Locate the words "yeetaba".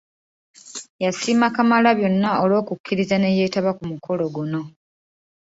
3.37-3.71